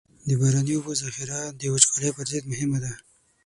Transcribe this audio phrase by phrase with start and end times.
[0.27, 2.93] د باراني اوبو ذخیره د وچکالۍ پر ضد مهمه ده.